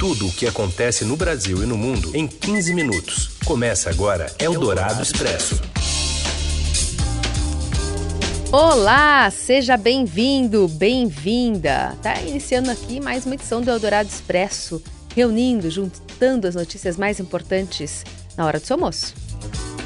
[0.00, 3.32] Tudo o que acontece no Brasil e no mundo em 15 minutos.
[3.44, 5.60] Começa agora Eldorado Expresso.
[8.50, 11.98] Olá, seja bem-vindo, bem-vinda.
[12.02, 14.82] Tá iniciando aqui mais uma edição do Eldorado Expresso,
[15.14, 18.02] reunindo, juntando as notícias mais importantes
[18.38, 19.14] na hora do seu almoço.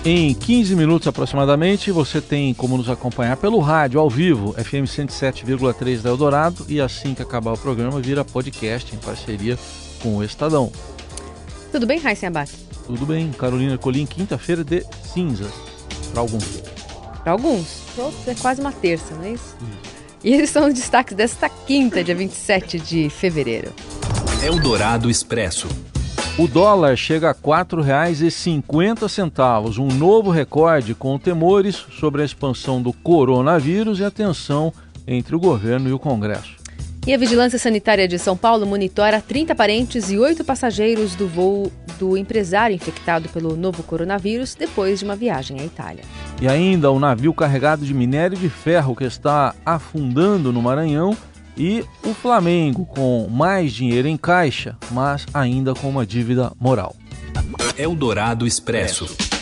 [0.05, 6.03] Em 15 minutos aproximadamente, você tem como nos acompanhar pelo rádio ao vivo, FM 107,3
[6.03, 9.59] da Eldorado, e assim que acabar o programa, vira podcast em parceria
[10.05, 10.71] com o Estadão.
[11.73, 12.53] Tudo bem, Raíssa Abac?
[12.87, 15.51] Tudo bem, Carolina Colim, quinta-feira de cinzas,
[16.13, 16.45] para alguns.
[17.23, 19.57] Para alguns, outros é quase uma terça, não é isso?
[20.23, 23.73] E eles são os destaques desta quinta, dia 27 de fevereiro.
[24.43, 25.69] Eldorado Expresso.
[26.37, 32.93] O dólar chega a R$ 4,50, um novo recorde com temores sobre a expansão do
[32.93, 34.71] coronavírus e a tensão
[35.07, 36.64] entre o governo e o Congresso.
[37.07, 41.71] E a Vigilância Sanitária de São Paulo monitora 30 parentes e 8 passageiros do voo
[41.99, 46.03] do empresário infectado pelo novo coronavírus depois de uma viagem à Itália.
[46.41, 51.15] E ainda o navio carregado de minério de ferro que está afundando no Maranhão
[51.59, 56.97] e o Flamengo com mais dinheiro em caixa, mas ainda com uma dívida moral.
[57.77, 59.34] Eldorado Expresso.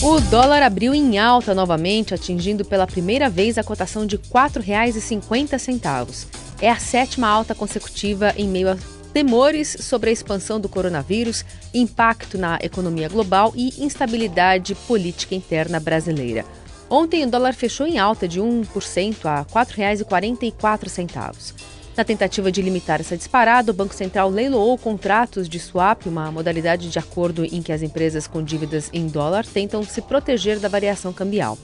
[0.00, 6.28] O dólar abriu em alta novamente, atingindo pela primeira vez a cotação de R$ 4,50.
[6.62, 8.76] É a sétima alta consecutiva em meio a
[9.12, 16.44] temores sobre a expansão do coronavírus, impacto na economia global e instabilidade política interna brasileira.
[16.88, 21.54] Ontem o dólar fechou em alta de 1% a R$ 4,44.
[21.98, 26.88] Na tentativa de limitar essa disparada, o Banco Central leiloou contratos de swap, uma modalidade
[26.88, 31.12] de acordo em que as empresas com dívidas em dólar tentam se proteger da variação
[31.12, 31.58] cambial.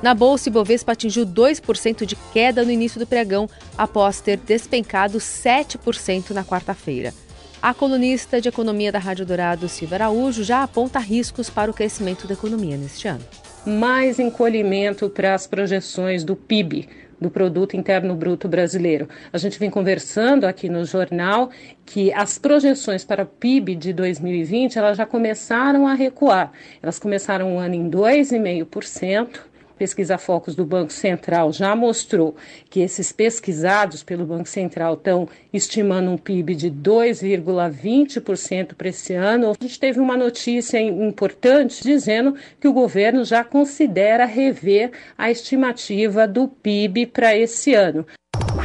[0.00, 6.30] Na bolsa, Ibovespa atingiu 2% de queda no início do pregão, após ter despencado 7%
[6.30, 7.12] na quarta-feira.
[7.60, 12.28] A colunista de economia da Rádio Dourado, Silva Araújo, já aponta riscos para o crescimento
[12.28, 13.24] da economia neste ano.
[13.66, 16.88] Mais encolhimento para as projeções do PIB
[17.20, 19.08] do Produto Interno Bruto Brasileiro.
[19.32, 21.50] A gente vem conversando aqui no jornal
[21.84, 26.52] que as projeções para o PIB de 2020 elas já começaram a recuar.
[26.82, 29.40] Elas começaram o ano em 2,5%,
[29.78, 32.36] pesquisa Focus do Banco Central já mostrou
[32.70, 39.50] que esses pesquisados pelo Banco Central estão estimando um PIB de 2,20% para esse ano.
[39.50, 46.26] A gente teve uma notícia importante dizendo que o governo já considera rever a estimativa
[46.26, 48.06] do PIB para esse ano.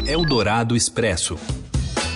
[0.07, 1.37] Eldorado Expresso.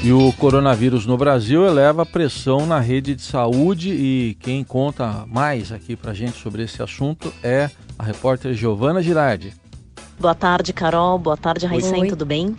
[0.03, 5.25] E o coronavírus no Brasil eleva a pressão na rede de saúde e quem conta
[5.25, 9.53] mais aqui para gente sobre esse assunto é a repórter Giovana Girardi.
[10.19, 11.17] Boa tarde, Carol.
[11.17, 12.09] Boa tarde, Raicen.
[12.09, 12.53] Tudo bem?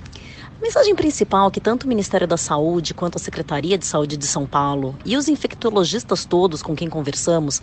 [0.65, 4.27] A mensagem principal que tanto o Ministério da Saúde quanto a Secretaria de Saúde de
[4.27, 7.61] São Paulo e os infectologistas todos com quem conversamos,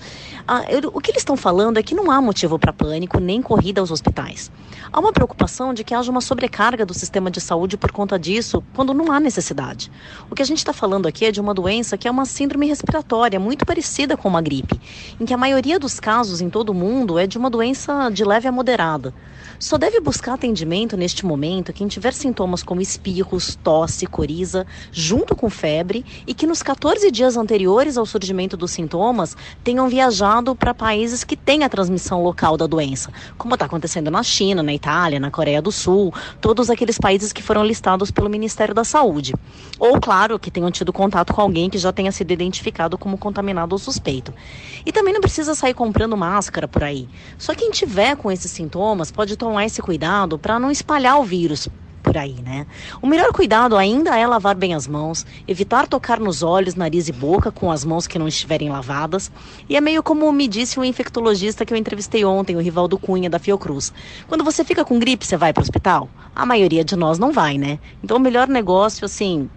[0.48, 3.42] ah, eu, o que eles estão falando é que não há motivo para pânico nem
[3.42, 4.52] corrida aos hospitais.
[4.94, 8.64] Há uma preocupação de que haja uma sobrecarga do sistema de saúde por conta disso,
[8.76, 9.92] quando não há necessidade.
[10.30, 12.68] O que a gente está falando aqui é de uma doença que é uma síndrome
[12.68, 14.80] respiratória, muito parecida com uma gripe,
[15.20, 18.24] em que a maioria dos casos em todo o mundo é de uma doença de
[18.24, 19.12] leve a moderada.
[19.58, 25.50] Só deve buscar atendimento neste momento quem tiver sintomas como espirros, tosse, coriza, junto com
[25.50, 31.24] febre e que nos 14 dias anteriores ao surgimento dos sintomas tenham viajado para países
[31.24, 35.32] que têm a transmissão local da doença, como está acontecendo na China, na Itália, na
[35.32, 39.34] Coreia do Sul, todos aqueles países que foram listados pelo Ministério da Saúde.
[39.80, 43.74] Ou, claro, que tenham tido contato com alguém que já tenha sido identificado como contaminado
[43.74, 44.34] ou suspeito.
[44.86, 47.08] E também não precisa sair comprando máscara por aí.
[47.38, 51.68] Só quem tiver com esses sintomas pode tomar esse cuidado para não espalhar o vírus
[52.12, 52.68] por aí, né?
[53.02, 57.14] O melhor cuidado ainda é lavar bem as mãos, evitar tocar nos olhos, nariz e
[57.14, 59.32] boca com as mãos que não estiverem lavadas.
[59.70, 63.30] E é meio como me disse um infectologista que eu entrevistei ontem, o Rivaldo Cunha
[63.30, 63.94] da Fiocruz.
[64.28, 66.10] Quando você fica com gripe, você vai para o hospital?
[66.36, 67.80] A maioria de nós não vai, né?
[68.04, 69.50] Então o melhor negócio, assim,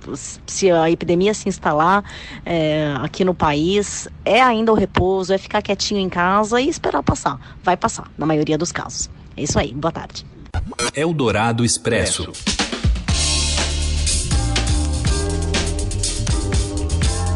[0.46, 2.04] se a epidemia se instalar
[2.46, 7.02] é, aqui no país, é ainda o repouso, é ficar quietinho em casa e esperar
[7.02, 7.36] passar.
[7.64, 9.10] Vai passar, na maioria dos casos.
[9.36, 10.24] É isso aí, boa tarde.
[10.94, 12.32] Eldorado Expresso.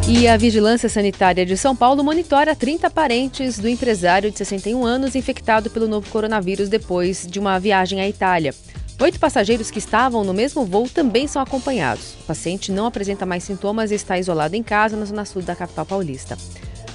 [0.09, 5.15] E a Vigilância Sanitária de São Paulo monitora 30 parentes do empresário de 61 anos
[5.15, 8.55] infectado pelo novo coronavírus depois de uma viagem à Itália.
[8.99, 12.15] Oito passageiros que estavam no mesmo voo também são acompanhados.
[12.23, 15.55] O paciente não apresenta mais sintomas e está isolado em casa na zona sul da
[15.55, 16.39] capital paulista.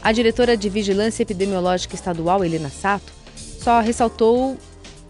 [0.01, 4.57] A diretora de Vigilância Epidemiológica Estadual, Helena Sato, só ressaltou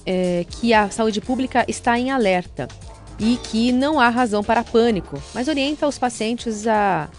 [0.05, 2.67] é, que a saúde pública está em alerta
[3.19, 7.09] e que não há razão para pânico, mas orienta os pacientes a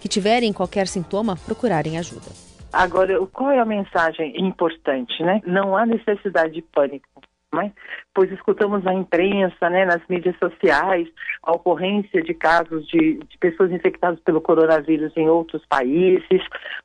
[0.00, 2.30] que tiverem qualquer sintoma procurarem ajuda.
[2.72, 5.40] Agora, qual é a mensagem importante, né?
[5.44, 7.06] Não há necessidade de pânico.
[7.52, 7.72] Né?
[8.14, 11.08] Pois escutamos na imprensa, né, nas mídias sociais,
[11.42, 16.42] a ocorrência de casos de, de, pessoas infectadas pelo coronavírus em outros países.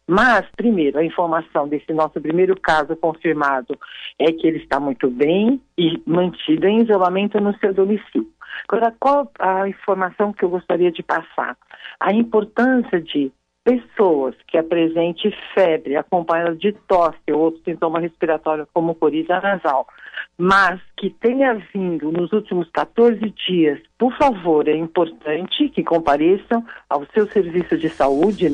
[0.07, 3.77] Mas, primeiro, a informação desse nosso primeiro caso confirmado
[4.17, 8.27] é que ele está muito bem e mantido em isolamento no seu domicílio.
[8.67, 11.55] Agora, qual a informação que eu gostaria de passar?
[11.99, 13.31] A importância de
[13.65, 19.87] pessoas que apresentem febre acompanhada de tosse ou outro sintoma respiratório como coriza nasal,
[20.37, 27.05] mas que tenha vindo nos últimos 14 dias, por favor, é importante que compareçam ao
[27.13, 28.51] seu serviço de saúde.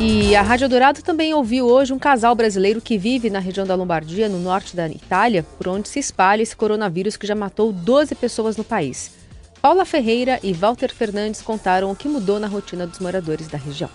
[0.00, 3.76] E a Rádio Dourado também ouviu hoje um casal brasileiro que vive na região da
[3.76, 8.16] Lombardia, no norte da Itália, por onde se espalha esse coronavírus que já matou 12
[8.16, 9.16] pessoas no país.
[9.60, 13.88] Paula Ferreira e Walter Fernandes contaram o que mudou na rotina dos moradores da região.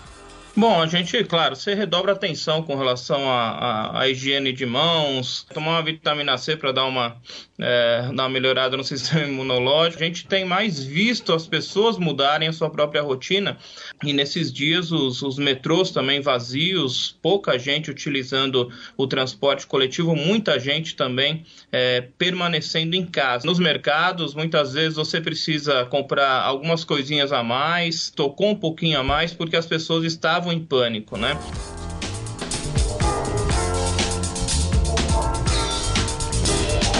[0.56, 5.82] Bom, a gente, claro, você redobra atenção com relação à higiene de mãos, tomar uma
[5.82, 7.16] vitamina C para dar uma,
[7.60, 10.02] é, dar uma melhorada no sistema imunológico.
[10.02, 13.56] A gente tem mais visto as pessoas mudarem a sua própria rotina
[14.02, 20.58] e nesses dias os, os metrôs também vazios, pouca gente utilizando o transporte coletivo, muita
[20.58, 23.46] gente também é, permanecendo em casa.
[23.46, 29.04] Nos mercados, muitas vezes você precisa comprar algumas coisinhas a mais, tocou um pouquinho a
[29.04, 31.36] mais porque as pessoas estavam em pânico, né?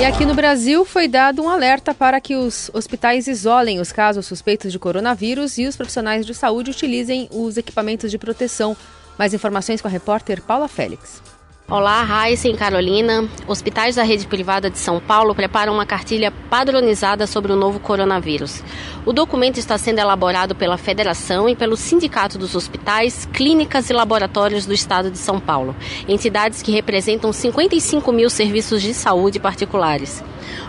[0.00, 4.26] E aqui no Brasil foi dado um alerta para que os hospitais isolem os casos
[4.26, 8.76] suspeitos de coronavírus e os profissionais de saúde utilizem os equipamentos de proteção.
[9.18, 11.20] Mais informações com a repórter Paula Félix.
[11.70, 13.28] Olá, Raíssa e Carolina.
[13.46, 18.62] Hospitais da rede privada de São Paulo preparam uma cartilha padronizada sobre o novo coronavírus.
[19.04, 24.64] O documento está sendo elaborado pela Federação e pelo Sindicato dos Hospitais, Clínicas e Laboratórios
[24.64, 25.76] do Estado de São Paulo,
[26.08, 30.24] entidades que representam 55 mil serviços de saúde particulares.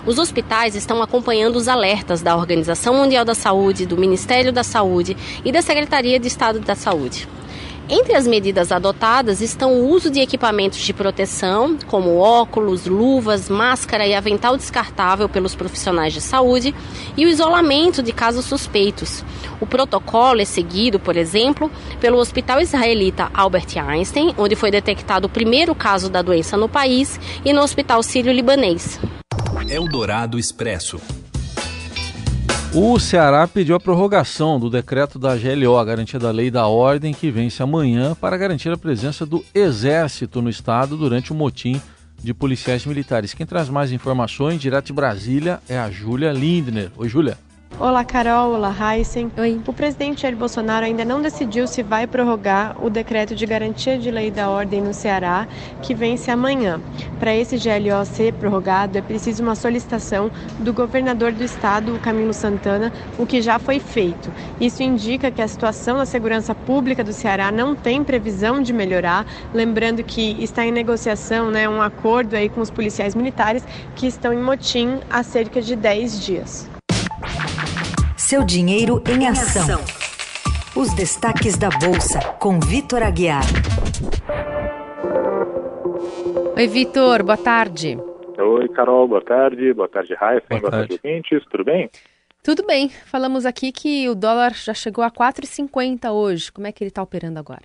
[0.06, 5.16] Os hospitais estão acompanhando os alertas da Organização Mundial da Saúde, do Ministério da Saúde
[5.46, 7.26] e da Secretaria de Estado da Saúde.
[7.92, 14.06] Entre as medidas adotadas estão o uso de equipamentos de proteção, como óculos, luvas, máscara
[14.06, 16.76] e avental descartável pelos profissionais de saúde,
[17.18, 19.26] e o isolamento de casos suspeitos.
[19.60, 25.30] O protocolo é seguido, por exemplo, pelo Hospital Israelita Albert Einstein, onde foi detectado o
[25.30, 29.00] primeiro caso da doença no país, e no Hospital Sírio-Libanês.
[29.68, 31.02] Eldorado Expresso.
[32.72, 37.16] O Ceará pediu a prorrogação do decreto da GLO, a garantia da lei da ordem,
[37.16, 41.82] que vence amanhã, para garantir a presença do Exército no estado durante o motim
[42.22, 43.34] de policiais militares.
[43.34, 46.92] Quem traz mais informações direto de Brasília é a Júlia Lindner.
[46.96, 47.40] Oi, Júlia.
[47.82, 48.56] Olá, Carol.
[48.56, 49.32] Olá, Heisen.
[49.38, 49.62] Oi.
[49.66, 54.12] O presidente Jair Bolsonaro ainda não decidiu se vai prorrogar o decreto de garantia de
[54.12, 55.48] lei da ordem no Ceará,
[55.82, 56.82] que vence amanhã.
[57.22, 60.30] Para esse GLO ser prorrogado, é preciso uma solicitação
[60.60, 64.30] do governador do estado, Camilo Santana, o que já foi feito.
[64.60, 69.26] Isso indica que a situação da segurança pública do Ceará não tem previsão de melhorar,
[69.54, 73.64] lembrando que está em negociação né, um acordo aí com os policiais militares
[73.96, 76.79] que estão em motim há cerca de 10 dias.
[78.30, 79.80] Seu dinheiro em ação.
[80.80, 83.42] Os destaques da Bolsa, com Vitor Aguiar.
[86.56, 87.98] Oi, Vitor, boa tarde.
[88.38, 89.74] Oi, Carol, boa tarde.
[89.74, 90.46] Boa tarde, Raíssa.
[90.48, 91.44] Boa, boa tarde, ouvintes.
[91.50, 91.90] Tudo bem?
[92.44, 92.90] Tudo bem.
[92.90, 96.52] Falamos aqui que o dólar já chegou a 4,50 hoje.
[96.52, 97.64] Como é que ele está operando agora?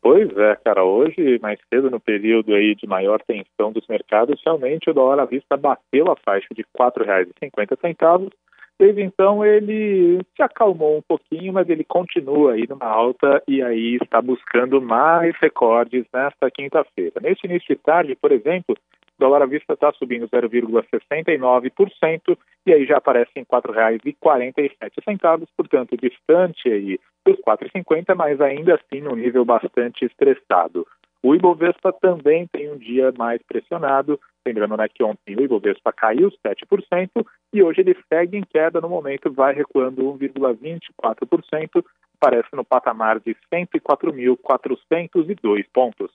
[0.00, 4.88] Pois é, cara, hoje, mais cedo, no período aí de maior tensão dos mercados, realmente
[4.88, 8.30] o dólar à vista bateu a faixa de R$ 4,50
[8.78, 13.98] Desde então ele se acalmou um pouquinho, mas ele continua aí numa alta e aí
[14.02, 17.20] está buscando mais recordes nesta quinta-feira.
[17.22, 22.84] Neste início de tarde, por exemplo, o dólar à vista está subindo 0,69% e aí
[22.84, 29.44] já aparece em R$ 4,47, portanto distante aí dos 4,50, mas ainda assim num nível
[29.44, 30.84] bastante estressado.
[31.24, 36.30] O Ibovespa também tem um dia mais pressionado, lembrando né, que ontem o Ibovespa caiu
[36.46, 37.08] 7%
[37.50, 41.82] e hoje ele segue em queda, no momento vai recuando 1,24%,
[42.20, 46.10] aparece no patamar de 104.402 pontos.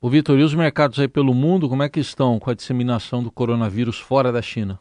[0.00, 3.22] O Vitor, e os mercados aí pelo mundo, como é que estão com a disseminação
[3.22, 4.80] do coronavírus fora da China?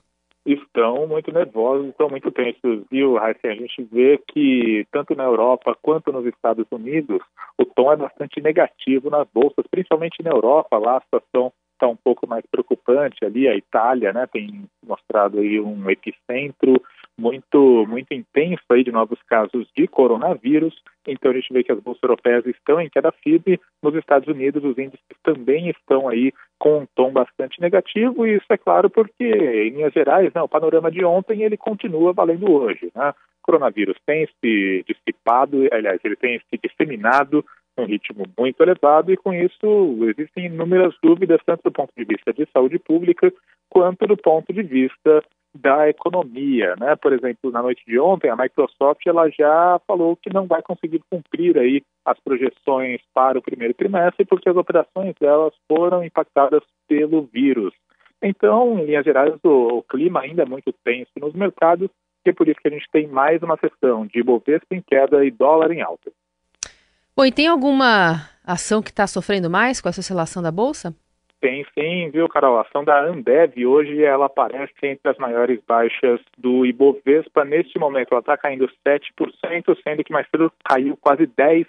[0.69, 3.47] Estão muito nervosos, estão muito tensos, viu, Raíssa?
[3.47, 7.19] A gente vê que tanto na Europa quanto nos Estados Unidos
[7.57, 11.95] o tom é bastante negativo nas bolsas, principalmente na Europa, lá a situação está um
[11.95, 13.23] pouco mais preocupante.
[13.23, 16.81] Ali, a Itália, né, tem mostrado aí um epicentro
[17.19, 20.75] muito muito intenso aí de novos casos de coronavírus.
[21.07, 23.59] Então a gente vê que as bolsas europeias estão em queda firme.
[23.83, 28.45] Nos Estados Unidos os índices também estão aí com um tom bastante negativo e isso
[28.49, 32.91] é claro porque em linhas gerais, né, o panorama de ontem ele continua valendo hoje,
[32.95, 33.09] né?
[33.09, 37.43] O coronavírus tem se dissipado, aliás, ele tem se disseminado
[37.77, 42.33] um ritmo muito elevado e com isso existem inúmeras dúvidas tanto do ponto de vista
[42.33, 43.31] de saúde pública
[43.69, 45.23] quanto do ponto de vista
[45.53, 46.95] da economia, né?
[46.95, 51.01] Por exemplo, na noite de ontem, a Microsoft ela já falou que não vai conseguir
[51.09, 57.23] cumprir aí as projeções para o primeiro trimestre porque as operações delas foram impactadas pelo
[57.23, 57.73] vírus.
[58.21, 61.89] Então, em linhas gerais, o, o clima ainda é muito tenso nos mercados
[62.25, 65.25] e é por isso que a gente tem mais uma sessão de Bovespa em queda
[65.25, 66.11] e dólar em alta.
[67.15, 70.95] Bom, e tem alguma ação que está sofrendo mais com essa oscilação da Bolsa?
[71.41, 72.57] Sim, viu, Carol?
[72.57, 77.45] A ação da Ambev hoje ela aparece entre as maiores baixas do Ibovespa.
[77.45, 81.65] Neste momento ela está caindo 7%, sendo que mais cedo caiu quase 10%.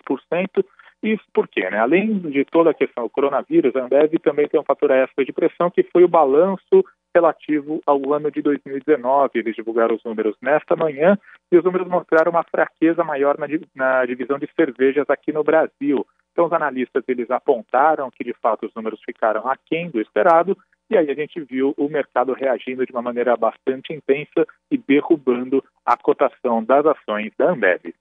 [1.03, 1.71] Isso por quê?
[1.71, 1.79] Né?
[1.79, 5.33] Além de toda a questão do coronavírus, a Ambev também tem um fator extra de
[5.33, 6.85] pressão que foi o balanço
[7.15, 9.39] relativo ao ano de 2019.
[9.39, 11.17] Eles divulgaram os números nesta manhã
[11.50, 16.05] e os números mostraram uma fraqueza maior na, na divisão de cervejas aqui no Brasil.
[16.41, 20.57] Então, os analistas eles apontaram que, de fato, os números ficaram aquém do esperado,
[20.89, 25.63] e aí a gente viu o mercado reagindo de uma maneira bastante intensa e derrubando
[25.85, 27.93] a cotação das ações da Ambev.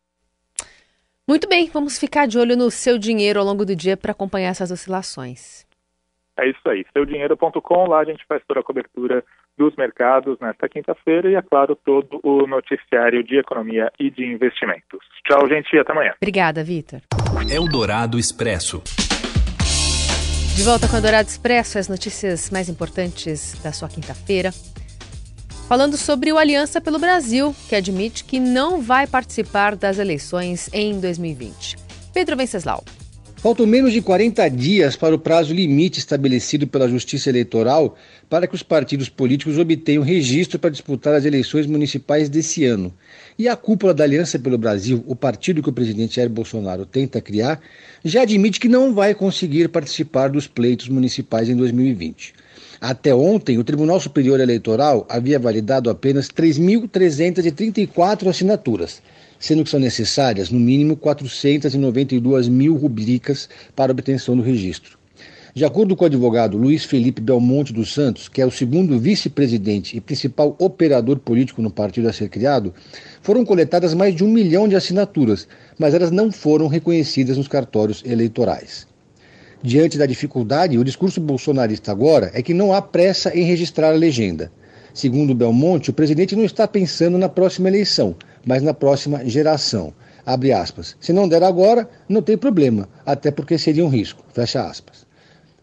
[1.28, 4.52] Muito bem, vamos ficar de olho no seu dinheiro ao longo do dia para acompanhar
[4.52, 5.68] essas oscilações.
[6.38, 9.22] É isso aí, seudinheiro.com, lá a gente faz toda a cobertura
[9.60, 15.00] dos mercados nesta quinta-feira e, é claro, todo o noticiário de economia e de investimentos.
[15.28, 16.14] Tchau, gente, e até amanhã.
[16.22, 17.02] Obrigada, Vitor.
[17.52, 18.82] Eldorado Expresso.
[20.56, 24.52] De volta com o Eldorado Expresso, as notícias mais importantes da sua quinta-feira.
[25.68, 31.00] Falando sobre o Aliança pelo Brasil, que admite que não vai participar das eleições em
[31.00, 31.76] 2020.
[32.14, 32.84] Pedro Venceslau.
[33.42, 37.96] Faltam menos de 40 dias para o prazo limite estabelecido pela Justiça Eleitoral
[38.30, 42.94] para que os partidos políticos obtenham registro para disputar as eleições municipais desse ano.
[43.38, 47.22] E a cúpula da Aliança pelo Brasil, o partido que o presidente Jair Bolsonaro tenta
[47.22, 47.62] criar,
[48.04, 52.34] já admite que não vai conseguir participar dos pleitos municipais em 2020.
[52.82, 59.02] Até ontem, o Tribunal Superior Eleitoral havia validado apenas 3.334 assinaturas
[59.40, 65.00] sendo que são necessárias, no mínimo, 492 mil rubricas para obtenção do registro.
[65.56, 69.98] De acordo com o advogado Luiz Felipe Belmonte dos Santos, que é o segundo vice-presidente
[69.98, 72.74] e principal operador político no partido a ser criado,
[73.22, 78.04] foram coletadas mais de um milhão de assinaturas, mas elas não foram reconhecidas nos cartórios
[78.06, 78.88] eleitorais.
[79.62, 83.98] Diante da dificuldade, o discurso bolsonarista agora é que não há pressa em registrar a
[83.98, 84.52] legenda.
[84.94, 88.16] Segundo Belmonte, o presidente não está pensando na próxima eleição,
[88.46, 89.94] mas na próxima geração.
[90.26, 90.96] Abre aspas.
[91.00, 94.24] Se não der agora, não tem problema, até porque seria um risco.
[94.34, 95.08] Fecha aspas.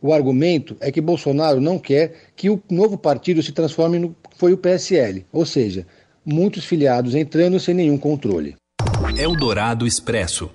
[0.01, 4.53] O argumento é que Bolsonaro não quer que o novo partido se transforme no foi
[4.53, 5.87] o PSL, ou seja,
[6.25, 8.55] muitos filiados entrando sem nenhum controle.
[9.17, 10.51] Eldorado Expresso.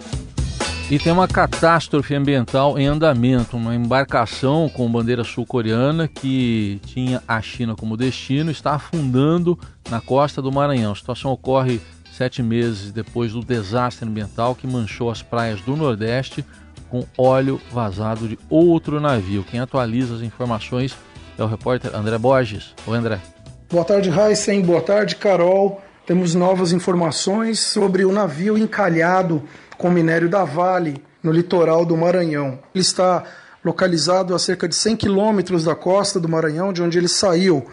[0.91, 3.55] E tem uma catástrofe ambiental em andamento.
[3.55, 9.57] Uma embarcação com bandeira sul-coreana que tinha a China como destino está afundando
[9.89, 10.91] na costa do Maranhão.
[10.91, 11.79] A situação ocorre
[12.11, 16.43] sete meses depois do desastre ambiental que manchou as praias do Nordeste
[16.89, 19.45] com óleo vazado de outro navio.
[19.49, 20.93] Quem atualiza as informações
[21.37, 22.75] é o repórter André Borges.
[22.85, 23.17] Oi, André.
[23.69, 24.61] Boa tarde, Heisen.
[24.61, 25.81] Boa tarde, Carol.
[26.05, 29.41] Temos novas informações sobre o navio encalhado
[29.81, 32.59] com minério da Vale no litoral do Maranhão.
[32.73, 33.23] Ele está
[33.65, 37.65] localizado a cerca de 100 quilômetros da costa do Maranhão, de onde ele saiu.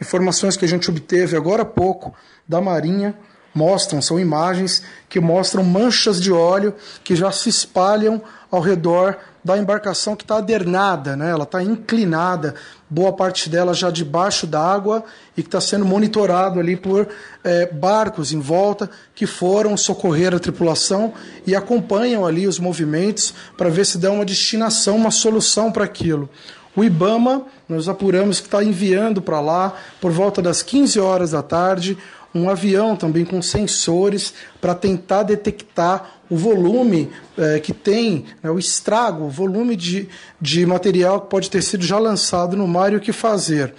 [0.00, 2.14] Informações que a gente obteve agora há pouco
[2.46, 3.12] da Marinha
[3.52, 8.22] mostram, são imagens que mostram manchas de óleo que já se espalham
[8.52, 9.18] ao redor
[9.48, 11.30] da embarcação que está adernada, né?
[11.30, 12.54] ela está inclinada,
[12.90, 15.02] boa parte dela já debaixo d'água
[15.34, 17.08] e que está sendo monitorado ali por
[17.42, 21.14] é, barcos em volta que foram socorrer a tripulação
[21.46, 26.28] e acompanham ali os movimentos para ver se dá uma destinação, uma solução para aquilo.
[26.76, 31.42] O IBAMA, nós apuramos que está enviando para lá por volta das 15 horas da
[31.42, 31.96] tarde
[32.34, 38.58] um avião também com sensores para tentar detectar o volume é, que tem, né, o
[38.58, 40.08] estrago, o volume de,
[40.40, 43.74] de material que pode ter sido já lançado no mar e o que fazer.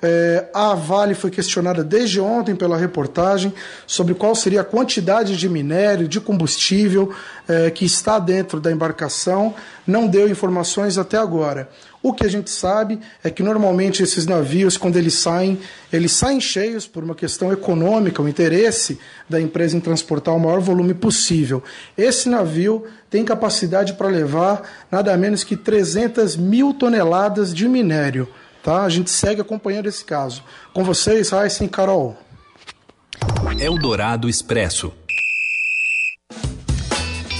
[0.00, 3.52] É, a Vale foi questionada desde ontem pela reportagem
[3.84, 7.12] sobre qual seria a quantidade de minério, de combustível
[7.48, 9.54] é, que está dentro da embarcação.
[9.84, 11.68] Não deu informações até agora.
[12.02, 15.58] O que a gente sabe é que normalmente esses navios, quando eles saem,
[15.92, 20.60] eles saem cheios por uma questão econômica, o interesse da empresa em transportar o maior
[20.60, 21.62] volume possível.
[21.96, 28.28] Esse navio tem capacidade para levar nada menos que 300 mil toneladas de minério.
[28.62, 28.82] Tá?
[28.82, 30.44] A gente segue acompanhando esse caso.
[30.72, 32.16] Com vocês, Raíssa e Carol.
[33.58, 34.92] Eldorado Expresso.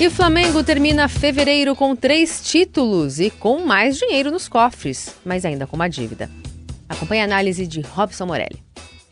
[0.00, 5.44] E o Flamengo termina fevereiro com três títulos e com mais dinheiro nos cofres, mas
[5.44, 6.30] ainda com uma dívida.
[6.88, 8.67] Acompanhe a análise de Robson Morelli.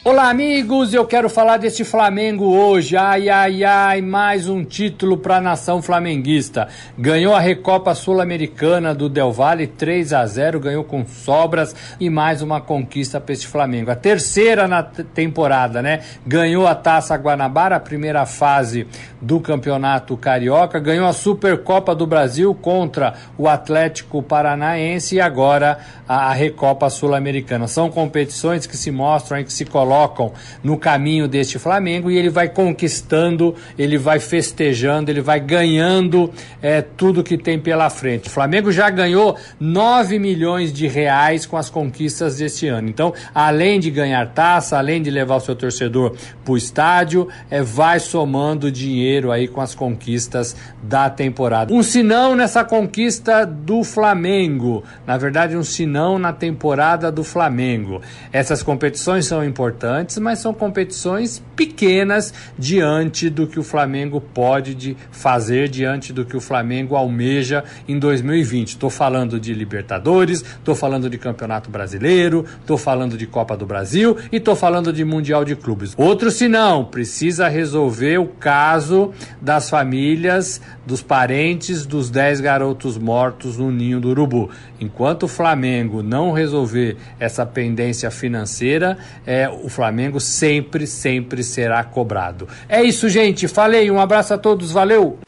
[0.09, 0.95] Olá, amigos!
[0.95, 2.97] Eu quero falar desse Flamengo hoje.
[2.97, 6.69] Ai, ai, ai, mais um título para a nação flamenguista.
[6.97, 12.41] Ganhou a Recopa Sul-Americana do Del Valle 3 a 0, ganhou com sobras e mais
[12.41, 13.91] uma conquista para esse Flamengo.
[13.91, 16.03] A terceira na temporada, né?
[16.25, 18.87] Ganhou a Taça Guanabara, a primeira fase
[19.21, 26.33] do Campeonato Carioca, ganhou a Supercopa do Brasil contra o Atlético Paranaense e agora a
[26.33, 27.67] Recopa Sul-Americana.
[27.67, 32.29] São competições que se mostram que se colocam colocam no caminho deste Flamengo e ele
[32.29, 38.29] vai conquistando, ele vai festejando, ele vai ganhando é, tudo que tem pela frente.
[38.29, 42.89] O Flamengo já ganhou 9 milhões de reais com as conquistas deste ano.
[42.89, 47.63] Então, além de ganhar taça, além de levar o seu torcedor para o estádio, é,
[47.63, 51.73] vai somando dinheiro aí com as conquistas da temporada.
[51.73, 54.85] Um sinão nessa conquista do Flamengo.
[55.07, 58.03] Na verdade, um sinão na temporada do Flamengo.
[58.33, 64.75] Essas competições são importantes importantes, mas são competições pequenas diante do que o Flamengo pode
[64.75, 68.71] de fazer, diante do que o Flamengo almeja em 2020.
[68.71, 74.17] Estou falando de Libertadores, estou falando de Campeonato Brasileiro, estou falando de Copa do Brasil
[74.33, 75.95] e estou falando de Mundial de Clubes.
[75.97, 83.71] Outro senão, precisa resolver o caso das famílias, dos parentes dos 10 garotos mortos no
[83.71, 84.51] ninho do Urubu.
[84.81, 92.49] Enquanto o Flamengo não resolver essa pendência financeira, é, o Flamengo sempre, sempre será cobrado.
[92.69, 93.49] É isso, gente.
[93.49, 93.91] Falei.
[93.91, 94.73] Um abraço a todos.
[94.73, 95.19] Valeu.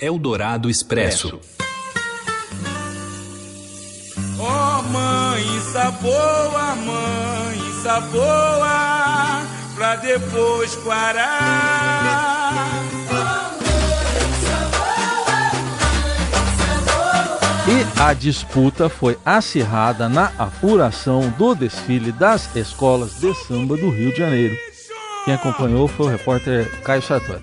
[0.00, 1.40] Eldorado Expresso.
[4.40, 9.42] Oh, mãe, saboa, mãe, saboa,
[9.74, 12.77] pra depois parar.
[18.00, 24.18] A disputa foi acirrada na apuração do desfile das escolas de samba do Rio de
[24.18, 24.56] Janeiro.
[25.24, 27.42] Quem acompanhou foi o repórter Caio Sartori.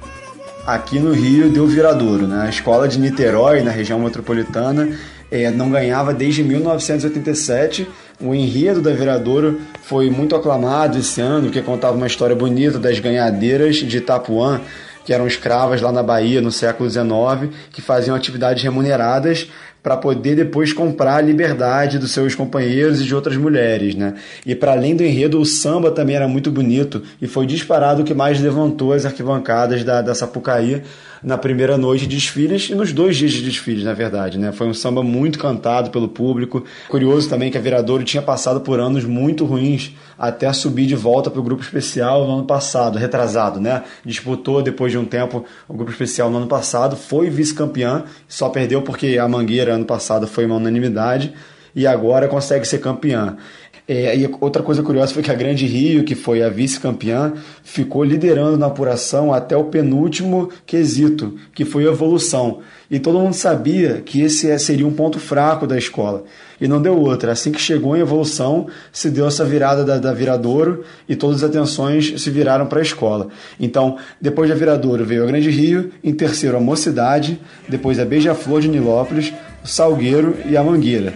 [0.65, 2.45] Aqui no Rio deu viradouro, né?
[2.45, 4.97] A escola de Niterói, na região metropolitana,
[5.29, 7.87] é, não ganhava desde 1987.
[8.21, 12.97] O enredo da Viradouro foi muito aclamado esse ano, que contava uma história bonita das
[12.97, 14.61] ganhadeiras de Itapuã,
[15.03, 19.47] que eram escravas lá na Bahia no século XIX, que faziam atividades remuneradas
[19.85, 24.15] para poder depois comprar a liberdade dos seus companheiros e de outras mulheres, né?
[24.43, 28.03] E para além do enredo, o samba também era muito bonito e foi disparado o
[28.03, 30.81] que mais levantou as arquibancadas da, da Sapucaí
[31.23, 34.51] na primeira noite de desfiles e nos dois dias de desfiles, na verdade, né?
[34.51, 36.63] Foi um samba muito cantado pelo público.
[36.87, 41.29] Curioso também que a Viradouro tinha passado por anos muito ruins até subir de volta
[41.29, 43.83] para o grupo especial no ano passado, retrasado, né?
[44.05, 48.81] Disputou depois de um tempo o grupo especial no ano passado, foi vice-campeã, só perdeu
[48.81, 51.33] porque a Mangueira ano passado foi uma unanimidade
[51.75, 53.35] e agora consegue ser campeã.
[53.87, 58.03] É, e outra coisa curiosa foi que a Grande Rio, que foi a vice-campeã, ficou
[58.03, 62.61] liderando na apuração até o penúltimo quesito, que foi a evolução.
[62.89, 66.23] E todo mundo sabia que esse seria um ponto fraco da escola.
[66.59, 67.31] E não deu outra.
[67.31, 71.49] Assim que chegou em evolução, se deu essa virada da, da Viradouro e todas as
[71.49, 73.27] atenções se viraram para a escola.
[73.59, 78.61] Então, depois da Viradouro veio a Grande Rio, em terceiro a Mocidade, depois a Beija-Flor
[78.61, 79.31] de Nilópolis,
[79.63, 81.13] o Salgueiro e a Mangueira.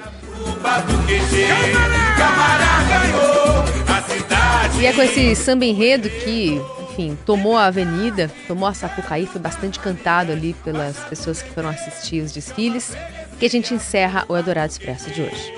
[4.80, 9.42] E é com esse samba enredo que, enfim, tomou a avenida, tomou a Sapucaí, foi
[9.42, 12.96] bastante cantado ali pelas pessoas que foram assistir os desfiles,
[13.38, 15.54] que a gente encerra o Eldorado Expresso de hoje.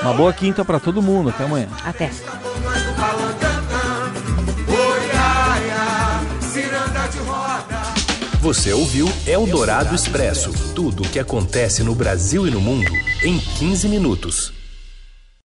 [0.00, 1.30] Uma boa quinta para todo mundo.
[1.30, 1.68] Até amanhã.
[1.84, 2.08] Até.
[8.40, 12.92] Você ouviu Eldorado Expresso tudo o que acontece no Brasil e no mundo
[13.24, 14.55] em 15 minutos.